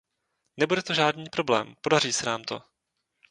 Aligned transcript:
Nebude 0.57 0.81
to 0.81 0.93
žádný 0.93 1.29
problém, 1.29 1.75
podaří 1.81 2.13
se 2.13 2.25
nám 2.25 2.43
to. 2.43 2.61